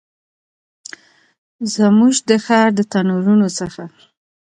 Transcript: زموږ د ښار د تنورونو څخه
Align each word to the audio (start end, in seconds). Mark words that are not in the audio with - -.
زموږ 1.75 2.15
د 2.29 2.31
ښار 2.45 2.67
د 2.77 2.79
تنورونو 2.91 3.47
څخه 3.59 3.83